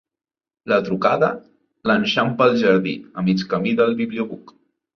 La 0.71 0.79
trucada 0.87 1.29
l'enxampa 1.91 2.47
al 2.49 2.59
jardí, 2.63 2.97
a 3.23 3.27
mig 3.31 3.47
camí 3.55 3.77
del 3.83 3.97
bibliobuc. 4.05 4.55